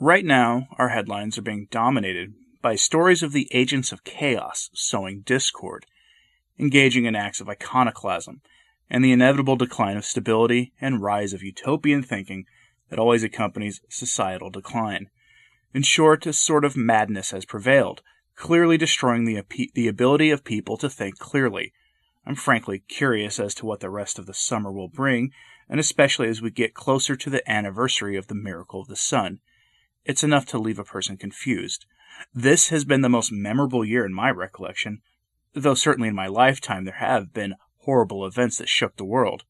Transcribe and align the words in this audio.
Right 0.00 0.24
now, 0.24 0.66
our 0.78 0.88
headlines 0.88 1.38
are 1.38 1.42
being 1.42 1.68
dominated 1.70 2.34
by 2.60 2.74
stories 2.74 3.22
of 3.22 3.32
the 3.32 3.48
agents 3.52 3.92
of 3.92 4.02
chaos 4.02 4.68
sowing 4.74 5.20
discord, 5.20 5.86
engaging 6.58 7.04
in 7.04 7.14
acts 7.14 7.40
of 7.40 7.48
iconoclasm, 7.48 8.40
and 8.90 9.04
the 9.04 9.12
inevitable 9.12 9.54
decline 9.54 9.96
of 9.96 10.04
stability 10.04 10.72
and 10.80 11.02
rise 11.02 11.32
of 11.32 11.44
utopian 11.44 12.02
thinking 12.02 12.46
that 12.90 12.98
always 12.98 13.22
accompanies 13.22 13.80
societal 13.88 14.50
decline. 14.50 15.08
In 15.72 15.82
short, 15.82 16.26
a 16.26 16.32
sort 16.32 16.64
of 16.64 16.76
madness 16.76 17.30
has 17.30 17.44
prevailed, 17.44 18.02
clearly 18.34 18.76
destroying 18.76 19.24
the, 19.24 19.40
the 19.74 19.86
ability 19.86 20.30
of 20.30 20.42
people 20.42 20.76
to 20.78 20.90
think 20.90 21.18
clearly. 21.18 21.72
I'm 22.26 22.34
frankly 22.34 22.80
curious 22.80 23.38
as 23.38 23.54
to 23.54 23.66
what 23.66 23.78
the 23.78 23.88
rest 23.88 24.18
of 24.18 24.26
the 24.26 24.34
summer 24.34 24.72
will 24.72 24.88
bring, 24.88 25.30
and 25.72 25.80
especially 25.80 26.28
as 26.28 26.42
we 26.42 26.50
get 26.50 26.74
closer 26.74 27.16
to 27.16 27.30
the 27.30 27.50
anniversary 27.50 28.14
of 28.14 28.26
the 28.26 28.34
miracle 28.34 28.82
of 28.82 28.88
the 28.88 28.94
sun. 28.94 29.38
It's 30.04 30.22
enough 30.22 30.44
to 30.48 30.58
leave 30.58 30.78
a 30.78 30.84
person 30.84 31.16
confused. 31.16 31.86
This 32.34 32.68
has 32.68 32.84
been 32.84 33.00
the 33.00 33.08
most 33.08 33.32
memorable 33.32 33.82
year 33.82 34.04
in 34.04 34.12
my 34.12 34.30
recollection, 34.30 35.00
though 35.54 35.72
certainly 35.72 36.10
in 36.10 36.14
my 36.14 36.26
lifetime 36.26 36.84
there 36.84 36.96
have 36.96 37.32
been 37.32 37.54
horrible 37.78 38.26
events 38.26 38.58
that 38.58 38.68
shook 38.68 38.98
the 38.98 39.04
world. 39.06 39.44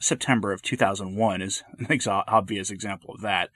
September 0.00 0.50
of 0.50 0.62
2001 0.62 1.42
is 1.42 1.62
an 1.78 1.86
ex- 1.90 2.08
obvious 2.08 2.72
example 2.72 3.14
of 3.14 3.20
that. 3.20 3.50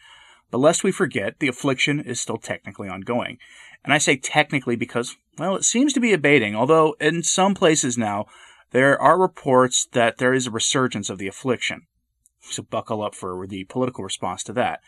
But 0.53 0.59
lest 0.59 0.85
we 0.85 0.93
forget, 0.93 1.41
the 1.41 1.49
affliction 1.49 1.99
is 1.99 2.21
still 2.21 2.39
technically 2.39 2.89
ongoing. 2.89 3.39
And 3.83 3.93
I 3.93 3.99
say 3.99 4.17
technically 4.17 4.77
because, 4.77 5.17
well, 5.39 5.57
it 5.57 5.65
seems 5.65 5.93
to 5.95 6.01
be 6.01 6.13
abating, 6.13 6.55
although 6.55 6.95
in 7.01 7.25
some 7.25 7.57
places 7.57 7.99
now, 7.99 8.27
there 8.71 8.97
are 9.03 9.21
reports 9.21 9.89
that 9.91 10.19
there 10.19 10.33
is 10.33 10.47
a 10.47 10.53
resurgence 10.53 11.11
of 11.11 11.19
the 11.19 11.27
affliction. 11.27 11.89
So 12.43 12.63
buckle 12.63 13.03
up 13.03 13.15
for 13.15 13.47
the 13.47 13.65
political 13.65 14.05
response 14.05 14.43
to 14.45 14.53
that. 14.55 14.81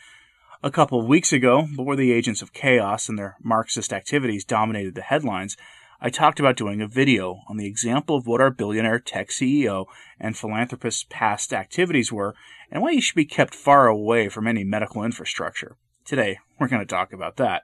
A 0.63 0.71
couple 0.71 1.01
of 1.01 1.07
weeks 1.07 1.33
ago, 1.33 1.67
before 1.77 1.97
the 1.97 2.13
agents 2.13 2.43
of 2.43 2.53
chaos 2.53 3.09
and 3.09 3.19
their 3.19 3.37
Marxist 3.43 3.93
activities 3.93 4.45
dominated 4.45 4.95
the 4.95 5.03
headlines, 5.03 5.57
I 6.01 6.11
talked 6.11 6.41
about 6.41 6.57
doing 6.57 6.83
a 6.83 6.89
video 6.89 7.41
on 7.49 7.57
the 7.57 7.67
example 7.67 8.17
of 8.17 8.27
what 8.27 8.41
our 8.41 8.51
billionaire 8.51 8.99
tech 8.99 9.29
CEO 9.29 9.87
and 10.19 10.37
philanthropist's 10.37 11.07
past 11.09 11.53
activities 11.53 12.13
were 12.13 12.35
and 12.71 12.83
why 12.83 12.91
you 12.91 13.01
should 13.01 13.15
be 13.15 13.25
kept 13.25 13.55
far 13.55 13.87
away 13.87 14.29
from 14.29 14.47
any 14.47 14.65
medical 14.65 15.03
infrastructure. 15.03 15.77
Today, 16.05 16.39
we're 16.59 16.69
going 16.69 16.83
to 16.83 16.87
talk 16.87 17.13
about 17.13 17.37
that. 17.37 17.63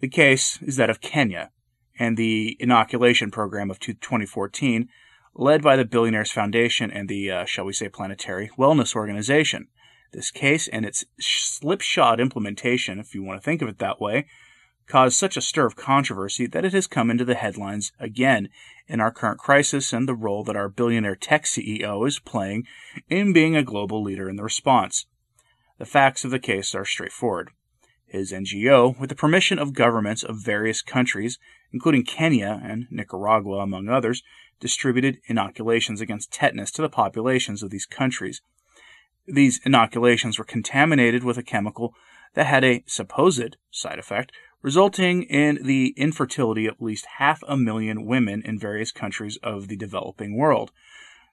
The 0.00 0.08
case 0.08 0.58
is 0.62 0.76
that 0.76 0.90
of 0.90 1.00
Kenya 1.00 1.50
and 1.98 2.16
the 2.16 2.56
inoculation 2.58 3.30
program 3.30 3.70
of 3.70 3.78
2014, 3.78 4.88
led 5.34 5.62
by 5.62 5.76
the 5.76 5.84
Billionaires 5.84 6.30
Foundation 6.30 6.90
and 6.90 7.08
the, 7.08 7.30
uh, 7.30 7.44
shall 7.44 7.64
we 7.64 7.72
say, 7.72 7.88
Planetary 7.88 8.50
Wellness 8.58 8.94
Organization. 8.94 9.68
This 10.12 10.30
case 10.30 10.68
and 10.68 10.84
its 10.84 11.04
slipshod 11.18 12.20
implementation, 12.20 13.00
if 13.00 13.14
you 13.14 13.22
want 13.22 13.40
to 13.40 13.44
think 13.44 13.62
of 13.62 13.68
it 13.68 13.78
that 13.78 14.00
way, 14.00 14.26
caused 14.86 15.16
such 15.16 15.36
a 15.36 15.40
stir 15.40 15.66
of 15.66 15.76
controversy 15.76 16.46
that 16.46 16.64
it 16.64 16.72
has 16.72 16.86
come 16.86 17.10
into 17.10 17.24
the 17.24 17.34
headlines 17.34 17.92
again 17.98 18.48
in 18.86 19.00
our 19.00 19.10
current 19.10 19.38
crisis 19.38 19.92
and 19.92 20.06
the 20.06 20.14
role 20.14 20.44
that 20.44 20.56
our 20.56 20.68
billionaire 20.68 21.16
tech 21.16 21.44
CEO 21.44 22.06
is 22.06 22.18
playing 22.18 22.64
in 23.08 23.32
being 23.32 23.56
a 23.56 23.62
global 23.62 24.02
leader 24.02 24.28
in 24.28 24.36
the 24.36 24.42
response. 24.42 25.06
The 25.78 25.86
facts 25.86 26.24
of 26.24 26.30
the 26.30 26.38
case 26.38 26.74
are 26.74 26.84
straightforward. 26.84 27.50
His 28.14 28.30
NGO, 28.30 28.96
with 28.96 29.08
the 29.08 29.16
permission 29.16 29.58
of 29.58 29.72
governments 29.72 30.22
of 30.22 30.36
various 30.36 30.82
countries, 30.82 31.40
including 31.72 32.04
Kenya 32.04 32.60
and 32.62 32.86
Nicaragua, 32.88 33.58
among 33.58 33.88
others, 33.88 34.22
distributed 34.60 35.18
inoculations 35.26 36.00
against 36.00 36.32
tetanus 36.32 36.70
to 36.72 36.82
the 36.82 36.88
populations 36.88 37.60
of 37.60 37.70
these 37.70 37.86
countries. 37.86 38.40
These 39.26 39.60
inoculations 39.64 40.38
were 40.38 40.44
contaminated 40.44 41.24
with 41.24 41.38
a 41.38 41.42
chemical 41.42 41.92
that 42.34 42.46
had 42.46 42.62
a 42.62 42.84
supposed 42.86 43.56
side 43.72 43.98
effect 43.98 44.30
resulting 44.62 45.24
in 45.24 45.58
the 45.64 45.92
infertility 45.96 46.66
of 46.66 46.74
at 46.74 46.82
least 46.82 47.06
half 47.18 47.42
a 47.48 47.56
million 47.56 48.06
women 48.06 48.42
in 48.42 48.58
various 48.58 48.92
countries 48.92 49.38
of 49.42 49.66
the 49.66 49.76
developing 49.76 50.36
world. 50.36 50.70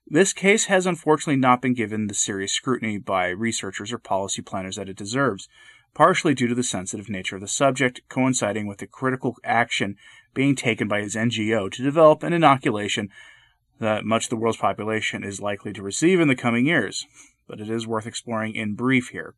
This 0.08 0.34
case 0.34 0.66
has 0.66 0.88
unfortunately 0.88 1.40
not 1.40 1.62
been 1.62 1.76
given 1.76 2.08
the 2.08 2.16
serious 2.16 2.52
scrutiny 2.52 2.98
by 2.98 3.30
researchers 3.30 3.94
or 3.94 4.00
policy 4.00 4.42
planners 4.42 4.78
that 4.78 4.90
it 4.90 4.98
deserves, 4.98 5.48
partially 5.94 6.34
due 6.34 6.48
to 6.48 6.56
the 6.56 6.64
sensitive 6.64 7.10
nature 7.10 7.36
of 7.36 7.42
the 7.42 7.48
subject, 7.48 8.02
coinciding 8.10 8.68
with 8.68 8.80
the 8.80 8.88
critical 8.88 9.36
action 9.44 9.98
being 10.34 10.56
taken 10.56 10.88
by 10.88 11.02
his 11.02 11.16
NGO 11.16 11.72
to 11.72 11.84
develop 11.84 12.24
an 12.24 12.34
inoculation 12.34 13.10
that 13.80 14.06
much 14.06 14.26
of 14.26 14.30
the 14.30 14.36
world's 14.36 14.58
population 14.58 15.24
is 15.24 15.42
likely 15.42 15.74
to 15.74 15.82
receive 15.82 16.20
in 16.20 16.28
the 16.28 16.36
coming 16.36 16.66
years. 16.66 17.06
But 17.48 17.60
it 17.60 17.70
is 17.70 17.88
worth 17.88 18.06
exploring 18.06 18.56
in 18.56 18.76
brief 18.76 19.10
here. 19.10 19.36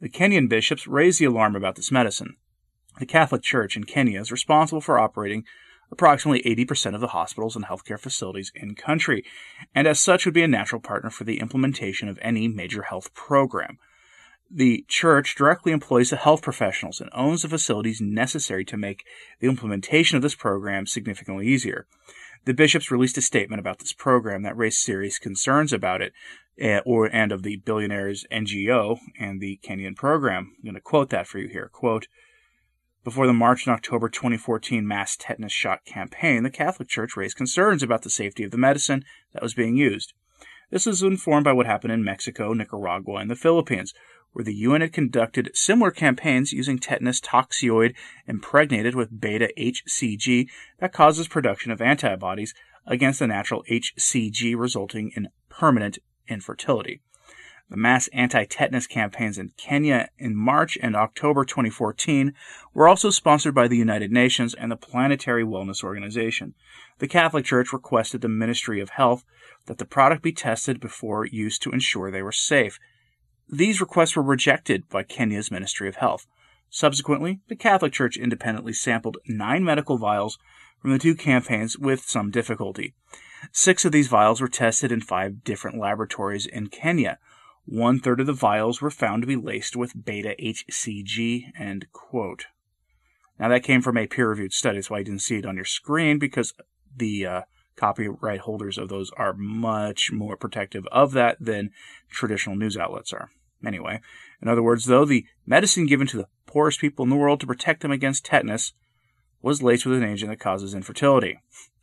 The 0.00 0.08
Kenyan 0.08 0.48
bishops 0.48 0.86
raised 0.86 1.20
the 1.20 1.24
alarm 1.26 1.56
about 1.56 1.76
this 1.76 1.90
medicine. 1.90 2.36
The 2.98 3.06
Catholic 3.06 3.42
Church 3.42 3.76
in 3.76 3.84
Kenya 3.84 4.20
is 4.20 4.32
responsible 4.32 4.80
for 4.80 4.98
operating 4.98 5.44
approximately 5.90 6.42
80% 6.42 6.94
of 6.94 7.00
the 7.00 7.08
hospitals 7.08 7.56
and 7.56 7.64
healthcare 7.66 7.98
facilities 7.98 8.50
in 8.54 8.74
country, 8.74 9.24
and 9.74 9.86
as 9.86 10.00
such 10.00 10.24
would 10.24 10.34
be 10.34 10.42
a 10.42 10.48
natural 10.48 10.80
partner 10.80 11.10
for 11.10 11.24
the 11.24 11.38
implementation 11.38 12.08
of 12.08 12.18
any 12.22 12.48
major 12.48 12.82
health 12.82 13.14
program. 13.14 13.78
The 14.50 14.84
church 14.88 15.34
directly 15.34 15.72
employs 15.72 16.10
the 16.10 16.16
health 16.16 16.42
professionals 16.42 17.00
and 17.00 17.10
owns 17.12 17.42
the 17.42 17.48
facilities 17.48 18.00
necessary 18.00 18.64
to 18.66 18.76
make 18.76 19.04
the 19.40 19.48
implementation 19.48 20.16
of 20.16 20.22
this 20.22 20.36
program 20.36 20.86
significantly 20.86 21.48
easier. 21.48 21.86
The 22.44 22.54
bishops 22.54 22.92
released 22.92 23.18
a 23.18 23.22
statement 23.22 23.58
about 23.58 23.80
this 23.80 23.92
program 23.92 24.42
that 24.42 24.56
raised 24.56 24.78
serious 24.78 25.18
concerns 25.18 25.72
about 25.72 26.00
it, 26.00 26.12
uh, 26.62 26.80
or 26.86 27.06
and 27.06 27.32
of 27.32 27.42
the 27.42 27.56
billionaires 27.56 28.24
NGO 28.30 28.98
and 29.18 29.40
the 29.40 29.58
Kenyan 29.64 29.96
program. 29.96 30.54
I'm 30.56 30.64
going 30.64 30.74
to 30.74 30.80
quote 30.80 31.10
that 31.10 31.26
for 31.26 31.38
you 31.38 31.48
here. 31.48 31.68
Quote, 31.72 32.06
before 33.02 33.26
the 33.26 33.32
March 33.32 33.66
and 33.66 33.74
October 33.74 34.08
2014 34.08 34.86
mass 34.86 35.16
tetanus 35.16 35.52
shot 35.52 35.84
campaign, 35.84 36.42
the 36.42 36.50
Catholic 36.50 36.88
Church 36.88 37.16
raised 37.16 37.36
concerns 37.36 37.82
about 37.82 38.02
the 38.02 38.10
safety 38.10 38.42
of 38.42 38.50
the 38.50 38.58
medicine 38.58 39.04
that 39.32 39.42
was 39.42 39.54
being 39.54 39.76
used. 39.76 40.12
This 40.70 40.86
was 40.86 41.02
informed 41.02 41.44
by 41.44 41.52
what 41.52 41.66
happened 41.66 41.92
in 41.92 42.02
Mexico, 42.02 42.52
Nicaragua, 42.52 43.16
and 43.16 43.30
the 43.30 43.36
Philippines, 43.36 43.94
where 44.36 44.44
the 44.44 44.54
UN 44.54 44.82
had 44.82 44.92
conducted 44.92 45.50
similar 45.54 45.90
campaigns 45.90 46.52
using 46.52 46.78
tetanus 46.78 47.22
toxoid 47.22 47.94
impregnated 48.26 48.94
with 48.94 49.18
beta 49.18 49.50
HCG 49.56 50.46
that 50.78 50.92
causes 50.92 51.26
production 51.26 51.72
of 51.72 51.80
antibodies 51.80 52.52
against 52.86 53.20
the 53.20 53.26
natural 53.26 53.64
HCG, 53.70 54.54
resulting 54.54 55.10
in 55.16 55.30
permanent 55.48 55.96
infertility. 56.28 57.00
The 57.70 57.78
mass 57.78 58.08
anti 58.08 58.44
tetanus 58.44 58.86
campaigns 58.86 59.38
in 59.38 59.52
Kenya 59.56 60.10
in 60.18 60.36
March 60.36 60.76
and 60.82 60.94
October 60.94 61.46
2014 61.46 62.34
were 62.74 62.86
also 62.86 63.08
sponsored 63.08 63.54
by 63.54 63.68
the 63.68 63.78
United 63.78 64.12
Nations 64.12 64.52
and 64.52 64.70
the 64.70 64.76
Planetary 64.76 65.44
Wellness 65.44 65.82
Organization. 65.82 66.52
The 66.98 67.08
Catholic 67.08 67.46
Church 67.46 67.72
requested 67.72 68.20
the 68.20 68.28
Ministry 68.28 68.82
of 68.82 68.90
Health 68.90 69.24
that 69.64 69.78
the 69.78 69.86
product 69.86 70.22
be 70.22 70.32
tested 70.32 70.78
before 70.78 71.24
use 71.24 71.58
to 71.60 71.70
ensure 71.70 72.10
they 72.10 72.20
were 72.20 72.32
safe. 72.32 72.78
These 73.48 73.80
requests 73.80 74.16
were 74.16 74.22
rejected 74.22 74.88
by 74.88 75.02
Kenya's 75.04 75.50
Ministry 75.50 75.88
of 75.88 75.96
Health. 75.96 76.26
Subsequently, 76.68 77.40
the 77.48 77.56
Catholic 77.56 77.92
Church 77.92 78.16
independently 78.16 78.72
sampled 78.72 79.18
nine 79.28 79.64
medical 79.64 79.98
vials 79.98 80.38
from 80.80 80.90
the 80.90 80.98
two 80.98 81.14
campaigns 81.14 81.78
with 81.78 82.02
some 82.02 82.30
difficulty. 82.30 82.94
Six 83.52 83.84
of 83.84 83.92
these 83.92 84.08
vials 84.08 84.40
were 84.40 84.48
tested 84.48 84.90
in 84.90 85.00
five 85.00 85.44
different 85.44 85.78
laboratories 85.78 86.46
in 86.46 86.68
Kenya. 86.68 87.18
One 87.64 88.00
third 88.00 88.20
of 88.20 88.26
the 88.26 88.32
vials 88.32 88.80
were 88.80 88.90
found 88.90 89.22
to 89.22 89.26
be 89.26 89.36
laced 89.36 89.76
with 89.76 90.04
beta 90.04 90.34
HCG. 90.40 91.52
End 91.58 91.86
quote. 91.92 92.46
Now 93.38 93.48
that 93.48 93.64
came 93.64 93.82
from 93.82 93.96
a 93.96 94.06
peer-reviewed 94.06 94.52
study. 94.52 94.78
That's 94.78 94.90
why 94.90 94.98
you 94.98 95.04
didn't 95.04 95.22
see 95.22 95.36
it 95.36 95.46
on 95.46 95.56
your 95.56 95.64
screen 95.64 96.18
because 96.18 96.54
the 96.96 97.26
uh, 97.26 97.42
copyright 97.76 98.40
holders 98.40 98.78
of 98.78 98.88
those 98.88 99.10
are 99.16 99.34
much 99.34 100.10
more 100.12 100.36
protective 100.36 100.86
of 100.90 101.12
that 101.12 101.36
than 101.40 101.70
traditional 102.10 102.56
news 102.56 102.76
outlets 102.76 103.12
are. 103.12 103.30
Anyway, 103.64 104.00
in 104.42 104.48
other 104.48 104.62
words, 104.62 104.86
though, 104.86 105.04
the 105.04 105.24
medicine 105.46 105.86
given 105.86 106.06
to 106.06 106.16
the 106.16 106.28
poorest 106.46 106.80
people 106.80 107.02
in 107.02 107.10
the 107.10 107.16
world 107.16 107.40
to 107.40 107.46
protect 107.46 107.82
them 107.82 107.90
against 107.90 108.24
tetanus 108.24 108.72
was 109.42 109.62
laced 109.62 109.86
with 109.86 109.98
an 109.98 110.08
agent 110.08 110.30
that 110.30 110.40
causes 110.40 110.74
infertility. 110.74 111.38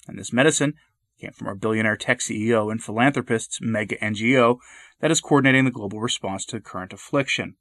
And 0.07 0.17
this 0.17 0.33
medicine 0.33 0.73
came 1.19 1.31
from 1.31 1.47
our 1.47 1.55
billionaire 1.55 1.97
tech 1.97 2.19
CEO 2.19 2.71
and 2.71 2.83
philanthropist's 2.83 3.59
mega 3.61 3.95
NGO 3.97 4.57
that 4.99 5.11
is 5.11 5.21
coordinating 5.21 5.65
the 5.65 5.71
global 5.71 5.99
response 5.99 6.45
to 6.45 6.57
the 6.57 6.61
current 6.61 6.93
affliction. 6.93 7.55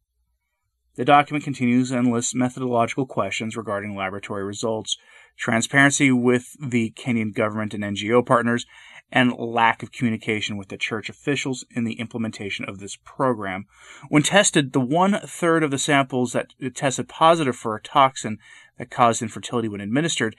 The 0.95 1.05
document 1.05 1.45
continues 1.45 1.91
and 1.91 2.13
lists 2.13 2.35
methodological 2.35 3.07
questions 3.07 3.57
regarding 3.57 3.97
laboratory 3.97 4.45
results, 4.45 4.99
transparency 5.37 6.11
with 6.11 6.57
the 6.61 6.91
Kenyan 6.91 7.35
government 7.35 7.75
and 7.75 7.85
NGO 7.85 8.25
partners, 8.25 8.67
and 9.11 9.37
lack 9.37 9.83
of 9.83 9.93
communication 9.93 10.57
with 10.57 10.69
the 10.69 10.77
church 10.77 11.11
officials 11.11 11.65
in 11.71 11.85
the 11.85 12.01
implementation 12.01 12.65
of 12.65 12.79
this 12.79 12.97
program. 13.05 13.67
When 14.09 14.23
tested, 14.23 14.73
the 14.73 14.81
one 14.81 15.21
third 15.27 15.63
of 15.63 15.71
the 15.71 15.79
samples 15.79 16.33
that 16.33 16.55
tested 16.75 17.09
positive 17.09 17.55
for 17.55 17.77
a 17.77 17.83
toxin 17.83 18.39
that 18.79 18.91
caused 18.91 19.21
infertility 19.21 19.69
when 19.69 19.83
administered 19.83 20.35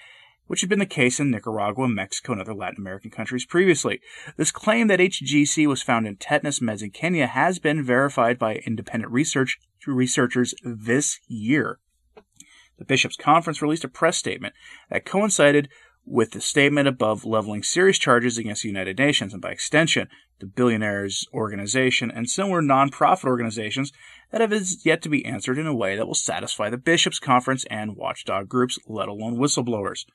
which 0.47 0.61
had 0.61 0.69
been 0.69 0.79
the 0.79 0.85
case 0.85 1.19
in 1.19 1.31
Nicaragua, 1.31 1.87
Mexico, 1.87 2.33
and 2.33 2.41
other 2.41 2.53
Latin 2.53 2.79
American 2.79 3.09
countries 3.09 3.45
previously. 3.45 4.01
This 4.37 4.51
claim 4.51 4.87
that 4.87 4.99
HGC 4.99 5.67
was 5.67 5.81
found 5.81 6.05
in 6.05 6.17
tetanus 6.17 6.59
meds 6.59 6.83
in 6.83 6.91
Kenya 6.91 7.27
has 7.27 7.59
been 7.59 7.83
verified 7.83 8.37
by 8.37 8.55
independent 8.55 9.11
research 9.11 9.57
researchers 9.87 10.53
this 10.63 11.19
year. 11.27 11.79
The 12.77 12.85
Bishops' 12.85 13.15
Conference 13.15 13.61
released 13.61 13.83
a 13.83 13.89
press 13.89 14.17
statement 14.17 14.53
that 14.89 15.05
coincided 15.05 15.69
with 16.05 16.31
the 16.31 16.41
statement 16.41 16.87
above 16.87 17.25
leveling 17.25 17.63
serious 17.63 17.97
charges 17.97 18.37
against 18.37 18.63
the 18.63 18.67
United 18.67 18.97
Nations 18.97 19.33
and 19.33 19.41
by 19.41 19.51
extension 19.51 20.09
the 20.39 20.45
billionaires 20.45 21.25
organization 21.33 22.11
and 22.11 22.29
similar 22.29 22.61
nonprofit 22.61 23.25
organizations 23.25 23.93
that 24.31 24.41
have 24.41 24.53
yet 24.83 25.01
to 25.01 25.09
be 25.09 25.25
answered 25.25 25.57
in 25.57 25.67
a 25.67 25.75
way 25.75 25.95
that 25.95 26.05
will 26.05 26.13
satisfy 26.13 26.69
the 26.69 26.77
bishops 26.77 27.19
conference 27.19 27.63
and 27.69 27.95
watchdog 27.95 28.49
groups 28.49 28.77
let 28.87 29.07
alone 29.07 29.37
whistleblowers. 29.37 30.05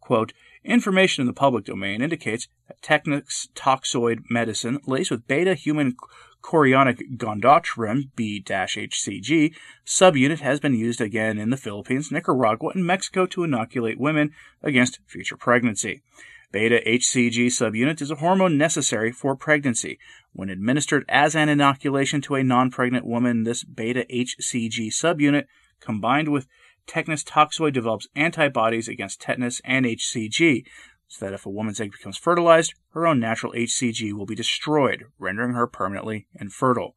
Quote 0.00 0.32
information 0.64 1.22
in 1.22 1.26
the 1.26 1.32
public 1.32 1.64
domain 1.64 2.02
indicates 2.02 2.48
that 2.68 2.82
tetanus 2.82 3.48
toxoid 3.54 4.24
medicine 4.30 4.78
laced 4.86 5.10
with 5.10 5.26
beta 5.26 5.54
human 5.54 5.96
chorionic 6.42 7.16
gonadotropin 7.16 8.10
B-HCG 8.14 9.54
subunit 9.84 10.40
has 10.40 10.60
been 10.60 10.74
used 10.74 11.00
again 11.00 11.38
in 11.38 11.50
the 11.50 11.56
Philippines, 11.56 12.12
Nicaragua, 12.12 12.70
and 12.74 12.86
Mexico 12.86 13.26
to 13.26 13.42
inoculate 13.42 13.98
women 13.98 14.32
against 14.62 15.00
future 15.06 15.36
pregnancy. 15.36 16.02
Beta 16.52 16.80
HCG 16.86 17.46
subunit 17.46 18.00
is 18.00 18.10
a 18.10 18.16
hormone 18.16 18.56
necessary 18.56 19.10
for 19.10 19.34
pregnancy. 19.34 19.98
When 20.32 20.48
administered 20.48 21.04
as 21.08 21.34
an 21.34 21.48
inoculation 21.48 22.20
to 22.22 22.36
a 22.36 22.44
non 22.44 22.70
pregnant 22.70 23.04
woman, 23.04 23.42
this 23.42 23.64
beta 23.64 24.06
HCG 24.08 24.88
subunit, 24.88 25.46
combined 25.80 26.28
with 26.28 26.46
tetanus 26.86 27.24
toxoid 27.24 27.72
develops 27.72 28.08
antibodies 28.14 28.88
against 28.88 29.20
tetanus 29.20 29.60
and 29.64 29.84
HCG, 29.86 30.64
so 31.08 31.24
that 31.24 31.34
if 31.34 31.46
a 31.46 31.50
woman's 31.50 31.80
egg 31.80 31.92
becomes 31.92 32.16
fertilized, 32.16 32.74
her 32.90 33.06
own 33.06 33.20
natural 33.20 33.52
HCG 33.52 34.12
will 34.12 34.26
be 34.26 34.34
destroyed, 34.34 35.04
rendering 35.18 35.54
her 35.54 35.66
permanently 35.66 36.26
infertile. 36.40 36.96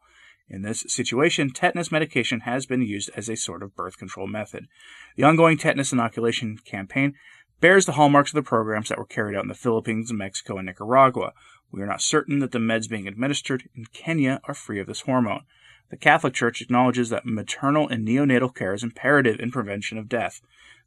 In 0.50 0.64
this 0.64 0.84
situation, 0.88 1.52
tetanus 1.52 1.92
medication 1.92 2.42
has 2.42 2.66
been 2.66 2.82
used 2.82 3.12
as 3.16 3.30
a 3.30 3.36
sort 3.36 3.62
of 3.62 3.76
birth 3.76 3.98
control 3.98 4.28
method. 4.28 4.68
The 5.16 5.24
ongoing 5.24 5.58
tetanus 5.58 5.94
inoculation 5.94 6.58
campaign 6.66 7.14
bears 7.60 7.86
the 7.86 7.94
hallmarks 7.94 8.32
of 8.32 8.36
the 8.36 8.48
programs 8.48 8.90
that 8.90 8.98
were 8.98 9.06
carried 9.06 9.36
out 9.36 9.44
in 9.44 9.50
the 9.50 9.54
Philippines, 9.54 10.12
Mexico, 10.12 10.58
and 10.58 10.66
Nicaragua. 10.66 11.34
We 11.72 11.82
are 11.82 11.88
not 11.88 12.02
certain 12.02 12.40
that 12.40 12.52
the 12.52 12.58
meds 12.58 12.90
being 12.90 13.08
administered 13.08 13.70
in 13.76 13.86
Kenya 13.94 14.42
are 14.46 14.56
free 14.56 14.80
of 14.80 14.88
this 14.88 15.02
hormone. 15.02 15.44
The 15.90 15.98
Catholic 15.98 16.34
Church 16.34 16.62
acknowledges 16.62 17.10
that 17.10 17.26
maternal 17.26 17.88
and 17.88 18.08
neonatal 18.08 18.56
care 18.56 18.74
is 18.74 18.84
imperative 18.84 19.40
in 19.40 19.52
prevention 19.52 19.98
of 19.98 20.08
death. 20.08 20.42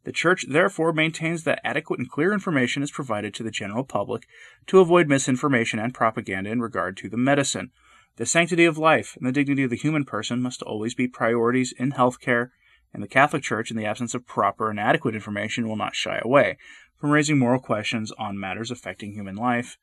The 0.05 0.11
Church 0.11 0.45
therefore 0.47 0.93
maintains 0.93 1.43
that 1.43 1.61
adequate 1.63 1.99
and 1.99 2.09
clear 2.09 2.33
information 2.33 2.83
is 2.83 2.91
provided 2.91 3.33
to 3.33 3.43
the 3.43 3.51
general 3.51 3.83
public 3.83 4.27
to 4.67 4.79
avoid 4.79 5.07
misinformation 5.07 5.79
and 5.79 5.93
propaganda 5.93 6.49
in 6.49 6.61
regard 6.61 6.97
to 6.97 7.09
the 7.09 7.17
medicine. 7.17 7.71
The 8.15 8.25
sanctity 8.25 8.65
of 8.65 8.77
life 8.77 9.15
and 9.17 9.27
the 9.27 9.31
dignity 9.31 9.63
of 9.63 9.69
the 9.69 9.75
human 9.75 10.05
person 10.05 10.41
must 10.41 10.61
always 10.61 10.93
be 10.93 11.07
priorities 11.07 11.73
in 11.77 11.91
health 11.91 12.19
care, 12.19 12.51
and 12.93 13.01
the 13.01 13.07
Catholic 13.07 13.43
Church, 13.43 13.71
in 13.71 13.77
the 13.77 13.85
absence 13.85 14.13
of 14.13 14.27
proper 14.27 14.69
and 14.69 14.79
adequate 14.79 15.15
information, 15.15 15.67
will 15.67 15.75
not 15.75 15.95
shy 15.95 16.19
away 16.21 16.57
from 16.99 17.11
raising 17.11 17.39
moral 17.39 17.59
questions 17.59 18.11
on 18.17 18.39
matters 18.39 18.71
affecting 18.71 19.13
human 19.13 19.35
life. 19.35 19.77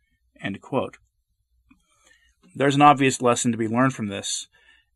There's 2.54 2.74
an 2.74 2.82
obvious 2.82 3.20
lesson 3.20 3.52
to 3.52 3.58
be 3.58 3.68
learned 3.68 3.94
from 3.94 4.06
this 4.06 4.48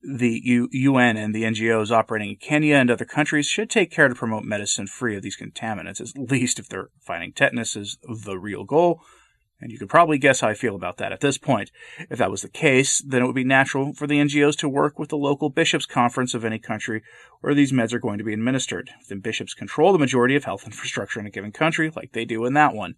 the 0.06 0.40
U- 0.44 0.68
UN 0.70 1.16
and 1.16 1.34
the 1.34 1.44
NGOs 1.44 1.90
operating 1.90 2.30
in 2.30 2.36
Kenya 2.36 2.76
and 2.76 2.90
other 2.90 3.04
countries 3.04 3.46
should 3.46 3.70
take 3.70 3.90
care 3.90 4.08
to 4.08 4.14
promote 4.14 4.44
medicine 4.44 4.86
free 4.86 5.16
of 5.16 5.22
these 5.22 5.36
contaminants, 5.36 6.00
at 6.00 6.30
least 6.30 6.58
if 6.58 6.68
they're 6.68 6.90
fighting 7.00 7.32
tetanus 7.32 7.76
is 7.76 7.98
the 8.24 8.38
real 8.38 8.64
goal. 8.64 9.00
And 9.60 9.72
you 9.72 9.78
can 9.78 9.88
probably 9.88 10.18
guess 10.18 10.40
how 10.40 10.48
I 10.48 10.54
feel 10.54 10.74
about 10.74 10.98
that 10.98 11.12
at 11.12 11.20
this 11.20 11.38
point. 11.38 11.70
If 12.10 12.18
that 12.18 12.30
was 12.30 12.42
the 12.42 12.48
case, 12.48 12.98
then 12.98 13.22
it 13.22 13.26
would 13.26 13.34
be 13.34 13.44
natural 13.44 13.94
for 13.94 14.06
the 14.06 14.18
NGOs 14.18 14.58
to 14.58 14.68
work 14.68 14.98
with 14.98 15.08
the 15.08 15.16
local 15.16 15.48
bishops' 15.48 15.86
conference 15.86 16.34
of 16.34 16.44
any 16.44 16.58
country 16.58 17.02
where 17.40 17.54
these 17.54 17.72
meds 17.72 17.94
are 17.94 17.98
going 17.98 18.18
to 18.18 18.24
be 18.24 18.34
administered. 18.34 18.90
Then 19.08 19.20
bishops 19.20 19.54
control 19.54 19.92
the 19.92 19.98
majority 19.98 20.36
of 20.36 20.44
health 20.44 20.64
infrastructure 20.66 21.20
in 21.20 21.26
a 21.26 21.30
given 21.30 21.52
country, 21.52 21.90
like 21.94 22.12
they 22.12 22.24
do 22.24 22.44
in 22.44 22.52
that 22.54 22.74
one. 22.74 22.96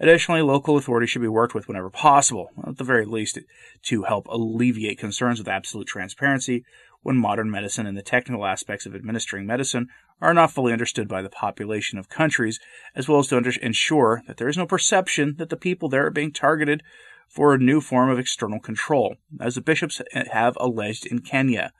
Additionally, 0.00 0.40
local 0.40 0.78
authorities 0.78 1.10
should 1.10 1.20
be 1.20 1.28
worked 1.28 1.54
with 1.54 1.68
whenever 1.68 1.90
possible, 1.90 2.48
at 2.66 2.78
the 2.78 2.84
very 2.84 3.04
least 3.04 3.38
to 3.82 4.02
help 4.04 4.26
alleviate 4.28 4.98
concerns 4.98 5.38
with 5.38 5.46
absolute 5.46 5.86
transparency 5.86 6.64
when 7.02 7.16
modern 7.16 7.50
medicine 7.50 7.86
and 7.86 7.98
the 7.98 8.02
technical 8.02 8.46
aspects 8.46 8.86
of 8.86 8.94
administering 8.94 9.46
medicine 9.46 9.88
are 10.18 10.32
not 10.32 10.50
fully 10.50 10.72
understood 10.72 11.06
by 11.06 11.20
the 11.20 11.28
population 11.28 11.98
of 11.98 12.08
countries, 12.08 12.58
as 12.94 13.08
well 13.08 13.18
as 13.18 13.26
to 13.28 13.36
under- 13.36 13.52
ensure 13.60 14.22
that 14.26 14.38
there 14.38 14.48
is 14.48 14.56
no 14.56 14.66
perception 14.66 15.34
that 15.36 15.50
the 15.50 15.56
people 15.56 15.90
there 15.90 16.06
are 16.06 16.10
being 16.10 16.32
targeted 16.32 16.82
for 17.28 17.52
a 17.52 17.58
new 17.58 17.80
form 17.80 18.08
of 18.08 18.18
external 18.18 18.58
control, 18.58 19.16
as 19.38 19.54
the 19.54 19.60
bishops 19.60 20.00
have 20.32 20.56
alleged 20.58 21.06
in 21.06 21.20
Kenya. 21.20 21.72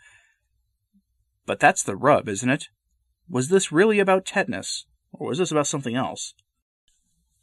But 1.46 1.58
that's 1.58 1.82
the 1.82 1.96
rub, 1.96 2.28
isn't 2.28 2.50
it? 2.50 2.69
Was 3.28 3.49
this 3.49 3.73
really 3.73 3.99
about 3.99 4.26
tetanus, 4.26 4.84
or 5.11 5.28
was 5.28 5.38
this 5.38 5.50
about 5.50 5.66
something 5.66 5.96
else? 5.96 6.34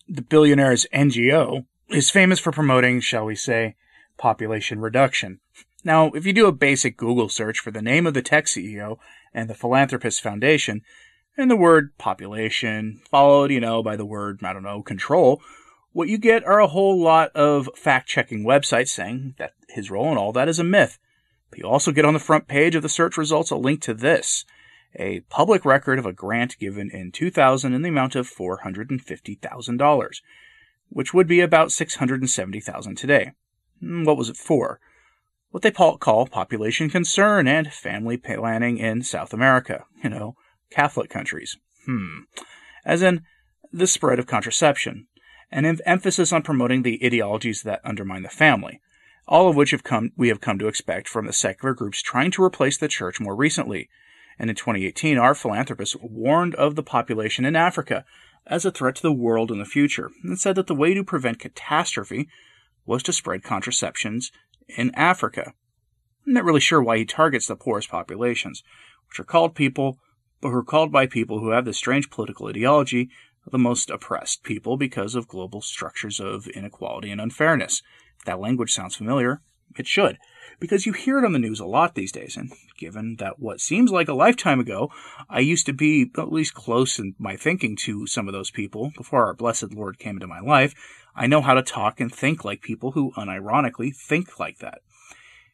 The 0.07 0.21
billionaire's 0.21 0.86
NGO 0.94 1.65
is 1.89 2.09
famous 2.09 2.39
for 2.39 2.51
promoting, 2.51 3.00
shall 3.00 3.25
we 3.25 3.36
say, 3.36 3.75
population 4.18 4.80
reduction. 4.80 5.39
Now, 5.83 6.07
if 6.12 6.25
you 6.25 6.33
do 6.33 6.48
a 6.48 6.51
basic 6.51 6.98
Google 6.98 7.30
search 7.30 7.59
for 7.59 7.71
the 7.71 7.81
name 7.81 8.07
of 8.07 8.13
the 8.13 8.21
tech 8.21 8.45
CEO 8.45 8.98
and 9.33 9.50
the 9.50 9.56
Philanthropist 9.56 10.21
Foundation, 10.21 10.81
and 11.38 11.51
the 11.51 11.56
word 11.56 11.95
population, 11.98 13.00
followed, 13.09 13.51
you 13.51 13.59
know, 13.59 13.83
by 13.83 13.95
the 13.95 14.06
word, 14.06 14.39
I 14.44 14.54
don't 14.54 14.63
know, 14.63 14.81
control, 14.81 15.42
what 15.94 16.09
you 16.09 16.18
get 16.18 16.44
are 16.44 16.59
a 16.59 16.68
whole 16.68 17.00
lot 17.00 17.31
of 17.36 17.69
fact 17.75 18.09
checking 18.09 18.44
websites 18.44 18.89
saying 18.89 19.36
that 19.38 19.54
his 19.69 19.92
role 19.92 20.12
in 20.12 20.18
all 20.18 20.31
that 20.33 20.50
is 20.50 20.59
a 20.59 20.63
myth. 20.63 20.98
But 21.50 21.59
you 21.59 21.65
also 21.65 21.92
get 21.92 22.06
on 22.06 22.13
the 22.13 22.19
front 22.19 22.48
page 22.48 22.75
of 22.75 22.81
the 22.81 22.89
search 22.89 23.18
results 23.18 23.52
a 23.52 23.56
link 23.56 23.81
to 23.83 23.94
this 23.94 24.45
a 24.97 25.21
public 25.30 25.63
record 25.66 25.99
of 25.99 26.06
a 26.06 26.13
grant 26.13 26.57
given 26.59 26.89
in 26.89 27.11
2000 27.11 27.73
in 27.73 27.81
the 27.81 27.89
amount 27.89 28.16
of 28.16 28.30
$450,000, 28.30 30.21
which 30.89 31.13
would 31.13 31.27
be 31.27 31.39
about 31.39 31.69
$670,000 31.69 32.97
today. 32.97 33.31
Hmm, 33.80 34.04
what 34.04 34.18
was 34.18 34.30
it 34.30 34.37
for? 34.37 34.80
What 35.51 35.63
they 35.63 35.71
call 35.71 36.27
population 36.27 36.89
concern 36.89 37.47
and 37.47 37.71
family 37.71 38.18
planning 38.18 38.77
in 38.77 39.04
South 39.04 39.33
America, 39.33 39.85
you 40.04 40.09
know, 40.09 40.35
Catholic 40.69 41.09
countries. 41.09 41.57
Hmm. 41.85 42.21
As 42.85 43.01
in 43.01 43.23
the 43.71 43.87
spread 43.87 44.19
of 44.19 44.27
contraception, 44.27 45.07
an 45.51 45.66
emphasis 45.85 46.33
on 46.33 46.44
promoting 46.44 46.83
the 46.83 46.99
ideologies 47.06 47.63
that 47.63 47.81
undermine 47.83 48.23
the 48.23 48.30
family, 48.30 48.81
all 49.27 49.49
of 49.49 49.56
which 49.56 49.71
have 49.71 49.83
come 49.83 50.11
we 50.18 50.27
have 50.30 50.42
come 50.42 50.59
to 50.59 50.68
expect 50.68 51.07
from 51.07 51.25
the 51.25 51.33
secular 51.33 51.73
groups 51.73 52.01
trying 52.01 52.31
to 52.31 52.44
replace 52.44 52.77
the 52.77 52.87
church 52.87 53.19
more 53.19 53.35
recently, 53.35 53.89
and 54.39 54.49
in 54.49 54.56
2018, 54.56 55.17
our 55.17 55.35
philanthropists 55.35 55.95
warned 56.01 56.56
of 56.56 56.75
the 56.75 56.83
population 56.83 57.45
in 57.45 57.56
Africa 57.56 58.06
as 58.45 58.65
a 58.65 58.71
threat 58.71 58.95
to 58.95 59.01
the 59.01 59.13
world 59.13 59.51
in 59.51 59.59
the 59.59 59.65
future 59.65 60.11
and 60.23 60.39
said 60.39 60.56
that 60.56 60.67
the 60.67 60.75
way 60.75 60.94
to 60.94 61.03
prevent 61.03 61.39
catastrophe 61.39 62.29
was 62.85 63.03
to 63.03 63.13
spread 63.13 63.44
contraceptions 63.44 64.31
in 64.67 64.94
Africa. 64.95 65.53
I'm 66.25 66.33
not 66.33 66.45
really 66.45 66.59
sure 66.59 66.81
why 66.81 66.97
he 66.97 67.06
targets 67.06 67.47
the 67.47 67.56
poorest 67.56 67.89
populations, 67.89 68.63
which 69.09 69.19
are 69.19 69.25
called 69.25 69.56
people 69.56 69.99
but 70.39 70.49
who 70.49 70.56
are 70.57 70.63
called 70.63 70.91
by 70.91 71.07
people 71.07 71.39
who 71.39 71.49
have 71.49 71.65
this 71.65 71.77
strange 71.77 72.11
political 72.11 72.47
ideology 72.47 73.09
the 73.51 73.57
most 73.57 73.89
oppressed 73.89 74.44
people 74.44 74.77
because 74.77 75.15
of 75.15 75.27
global 75.27 75.61
structures 75.61 76.19
of 76.19 76.47
inequality 76.47 77.11
and 77.11 77.21
unfairness. 77.21 77.81
If 78.19 78.25
that 78.25 78.39
language 78.39 78.73
sounds 78.73 78.95
familiar, 78.95 79.41
it 79.76 79.88
should 79.88 80.18
because 80.59 80.86
you 80.86 80.94
hear 80.94 81.19
it 81.19 81.26
on 81.26 81.33
the 81.33 81.40
news 81.40 81.59
a 81.59 81.66
lot 81.66 81.95
these 81.95 82.12
days. 82.12 82.36
And 82.36 82.52
given 82.78 83.18
that 83.19 83.40
what 83.40 83.62
seems 83.62 83.92
like 83.92 84.07
a 84.07 84.14
lifetime 84.14 84.59
ago, 84.59 84.92
I 85.30 85.40
used 85.40 85.66
to 85.68 85.74
be 85.74 86.12
at 86.18 86.31
least 86.31 86.54
close 86.54 87.00
in 87.00 87.16
my 87.19 87.36
thinking 87.36 87.76
to 87.81 88.07
some 88.07 88.28
of 88.28 88.33
those 88.33 88.52
people 88.52 88.92
before 88.97 89.26
our 89.26 89.33
blessed 89.33 89.74
Lord 89.74 90.00
came 90.00 90.16
into 90.16 90.28
my 90.28 90.40
life, 90.40 90.74
I 91.16 91.28
know 91.28 91.42
how 91.42 91.54
to 91.54 91.64
talk 91.64 92.00
and 92.00 92.14
think 92.14 92.44
like 92.44 92.62
people 92.62 92.92
who 92.92 93.12
unironically 93.18 93.95
think 93.95 94.40
like 94.40 94.59
that. 94.59 94.80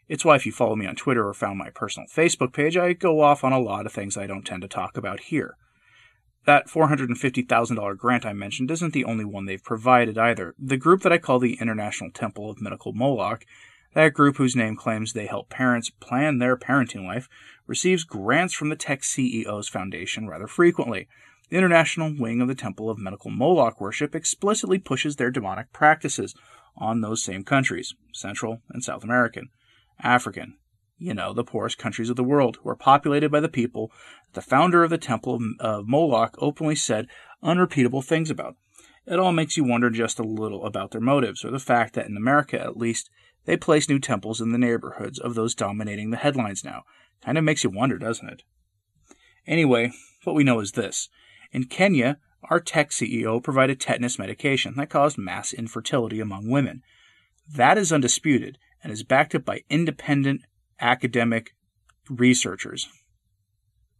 It's 0.07 0.25
why 0.25 0.35
if 0.35 0.45
you 0.45 0.51
follow 0.51 0.75
me 0.75 0.85
on 0.85 0.95
Twitter 0.95 1.27
or 1.27 1.33
found 1.33 1.57
my 1.57 1.69
personal 1.69 2.07
Facebook 2.13 2.53
page, 2.53 2.75
I 2.75 2.93
go 2.93 3.21
off 3.21 3.43
on 3.43 3.53
a 3.53 3.59
lot 3.59 3.85
of 3.85 3.93
things 3.93 4.17
I 4.17 4.27
don't 4.27 4.45
tend 4.45 4.61
to 4.61 4.67
talk 4.67 4.97
about 4.97 5.21
here. 5.21 5.55
That 6.45 6.67
$450,000 6.67 7.97
grant 7.97 8.25
I 8.25 8.33
mentioned 8.33 8.69
isn't 8.69 8.91
the 8.91 9.05
only 9.05 9.23
one 9.23 9.45
they've 9.45 9.63
provided 9.63 10.17
either. 10.17 10.53
The 10.59 10.75
group 10.75 11.01
that 11.03 11.13
I 11.13 11.17
call 11.17 11.39
the 11.39 11.57
International 11.61 12.11
Temple 12.11 12.49
of 12.49 12.61
Medical 12.61 12.91
Moloch, 12.91 13.45
that 13.93 14.13
group 14.13 14.37
whose 14.37 14.55
name 14.55 14.75
claims 14.75 15.13
they 15.13 15.27
help 15.27 15.49
parents 15.49 15.89
plan 15.89 16.39
their 16.39 16.57
parenting 16.57 17.05
life, 17.05 17.29
receives 17.67 18.03
grants 18.03 18.53
from 18.53 18.69
the 18.69 18.75
Tech 18.75 19.03
CEOs 19.03 19.69
Foundation 19.69 20.27
rather 20.27 20.47
frequently. 20.47 21.07
The 21.49 21.57
international 21.57 22.13
wing 22.17 22.41
of 22.41 22.47
the 22.47 22.55
Temple 22.55 22.89
of 22.89 22.97
Medical 22.97 23.29
Moloch 23.29 23.79
worship 23.79 24.15
explicitly 24.15 24.79
pushes 24.79 25.15
their 25.15 25.29
demonic 25.29 25.71
practices 25.71 26.33
on 26.75 27.01
those 27.01 27.23
same 27.23 27.43
countries, 27.43 27.93
Central 28.11 28.61
and 28.69 28.83
South 28.83 29.03
American, 29.03 29.49
African, 30.01 30.57
you 30.97 31.13
know, 31.13 31.33
the 31.33 31.43
poorest 31.43 31.77
countries 31.77 32.09
of 32.09 32.15
the 32.15 32.23
world, 32.23 32.57
who 32.63 32.69
are 32.69 32.75
populated 32.75 33.29
by 33.29 33.39
the 33.39 33.49
people 33.49 33.91
that 34.25 34.33
the 34.33 34.41
founder 34.41 34.83
of 34.83 34.89
the 34.89 34.97
Temple 34.97 35.39
of 35.59 35.87
Moloch 35.87 36.35
openly 36.39 36.75
said 36.75 37.07
unrepeatable 37.43 38.01
things 38.01 38.29
about. 38.31 38.55
It 39.05 39.19
all 39.19 39.33
makes 39.33 39.57
you 39.57 39.63
wonder 39.63 39.89
just 39.89 40.19
a 40.19 40.23
little 40.23 40.65
about 40.65 40.91
their 40.91 41.01
motives, 41.01 41.43
or 41.43 41.51
the 41.51 41.59
fact 41.59 41.93
that 41.93 42.07
in 42.07 42.15
America, 42.15 42.59
at 42.59 42.77
least, 42.77 43.09
they 43.45 43.57
place 43.57 43.89
new 43.89 43.99
temples 43.99 44.39
in 44.39 44.51
the 44.51 44.57
neighborhoods 44.57 45.19
of 45.19 45.35
those 45.35 45.55
dominating 45.55 46.11
the 46.11 46.17
headlines 46.17 46.63
now. 46.63 46.83
Kind 47.21 47.37
of 47.37 47.43
makes 47.43 47.63
you 47.63 47.69
wonder, 47.69 47.97
doesn't 47.97 48.29
it? 48.29 48.43
Anyway, 49.45 49.91
what 50.23 50.35
we 50.35 50.43
know 50.43 50.59
is 50.59 50.71
this. 50.71 51.09
In 51.51 51.65
Kenya, 51.65 52.17
our 52.49 52.59
tech 52.59 52.91
CEO 52.91 53.43
provided 53.43 53.79
tetanus 53.79 54.17
medication 54.17 54.75
that 54.77 54.89
caused 54.89 55.17
mass 55.17 55.53
infertility 55.53 56.19
among 56.19 56.49
women. 56.49 56.81
That 57.47 57.77
is 57.77 57.91
undisputed 57.91 58.57
and 58.81 58.91
is 58.91 59.03
backed 59.03 59.35
up 59.35 59.45
by 59.45 59.63
independent 59.69 60.41
academic 60.79 61.53
researchers. 62.09 62.87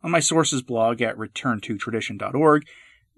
On 0.01 0.12
my 0.12 0.19
sources 0.19 0.62
blog 0.62 1.01
at 1.01 1.17
returntotradition.org, 1.17 2.65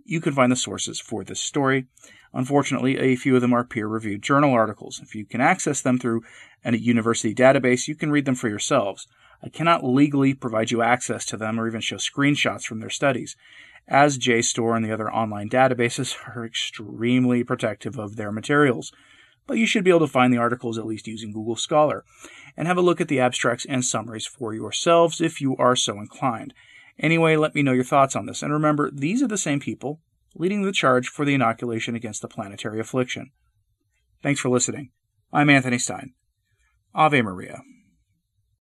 you 0.06 0.22
can 0.22 0.34
find 0.34 0.52
the 0.52 0.56
sources 0.56 1.00
for 1.00 1.24
this 1.24 1.40
story. 1.40 1.88
Unfortunately, 2.34 2.98
a 2.98 3.16
few 3.16 3.36
of 3.36 3.42
them 3.42 3.54
are 3.54 3.64
peer 3.64 3.88
reviewed 3.88 4.22
journal 4.22 4.54
articles. 4.54 5.00
If 5.02 5.16
you 5.16 5.26
can 5.26 5.42
access 5.42 5.82
them 5.82 5.98
through 5.98 6.24
a 6.64 6.76
university 6.76 7.34
database, 7.34 7.88
you 7.88 7.96
can 7.96 8.12
read 8.12 8.26
them 8.26 8.36
for 8.36 8.50
yourselves. 8.50 9.08
I 9.44 9.50
cannot 9.50 9.84
legally 9.84 10.34
provide 10.34 10.72
you 10.72 10.82
access 10.82 11.26
to 11.28 11.38
them 11.38 11.60
or 11.60 11.68
even 11.68 11.82
show 11.82 11.98
screenshots 11.98 12.64
from 12.64 12.80
their 12.80 12.90
studies, 12.90 13.36
as 13.88 14.18
JSTOR 14.18 14.76
and 14.76 14.86
the 14.86 14.92
other 14.94 15.12
online 15.12 15.50
databases 15.50 16.16
are 16.36 16.46
extremely 16.46 17.44
protective 17.44 17.98
of 17.98 18.16
their 18.16 18.32
materials 18.32 18.92
but 19.48 19.58
you 19.58 19.68
should 19.68 19.84
be 19.84 19.90
able 19.90 20.00
to 20.02 20.08
find 20.08 20.34
the 20.34 20.38
articles 20.38 20.78
at 20.78 20.86
least 20.86 21.08
using 21.08 21.32
Google 21.32 21.56
Scholar 21.56 22.04
and 22.58 22.68
have 22.68 22.78
a 22.78 22.82
look 22.82 23.00
at 23.00 23.08
the 23.08 23.20
abstracts 23.20 23.66
and 23.68 23.84
summaries 23.84 24.26
for 24.26 24.54
yourselves 24.54 25.22
if 25.22 25.42
you 25.42 25.56
are 25.58 25.76
so 25.76 26.00
inclined. 26.00 26.54
Anyway, 27.00 27.36
let 27.36 27.56
me 27.56 27.62
know 27.62 27.74
your 27.74 27.84
thoughts 27.84 28.16
on 28.16 28.26
this. 28.26 28.42
And 28.42 28.54
remember, 28.54 28.90
these 28.92 29.22
are 29.22 29.28
the 29.28 29.38
same 29.38 29.60
people 29.60 30.02
leading 30.36 30.62
the 30.62 30.72
charge 30.72 31.08
for 31.08 31.26
the 31.26 31.34
inoculation 31.34 31.96
against 31.96 32.22
the 32.22 32.28
planetary 32.28 32.80
affliction. 32.80 33.32
Thanks 34.22 34.40
for 34.40 34.50
listening. 34.50 34.92
I'm 35.32 35.50
Anthony 35.50 35.78
Stein. 35.78 36.14
Ave 36.94 37.22
Maria. 37.22 37.62